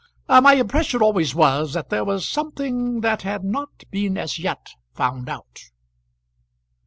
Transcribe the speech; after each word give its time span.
"My 0.27 0.53
impression 0.55 1.03
always 1.03 1.35
was 1.35 1.73
that 1.73 1.91
there 1.91 2.03
was 2.03 2.27
something 2.27 3.01
that 3.01 3.21
had 3.21 3.43
not 3.43 3.83
been 3.91 4.17
as 4.17 4.39
yet 4.39 4.71
found 4.95 5.29
out." 5.29 5.69